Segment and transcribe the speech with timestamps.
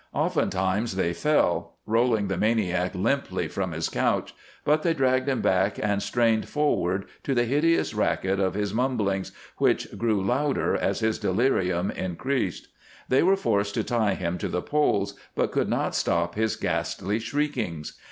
[0.15, 4.33] Ofttimes they fell, rolling the maniac limply from his couch,
[4.65, 9.31] but they dragged him back and strained forward to the hideous racket of his mumblings,
[9.57, 12.69] which grew louder as his delirium increased.
[13.09, 17.19] They were forced to tie him to the poles, but could not stop his ghastly
[17.19, 17.99] shriekings.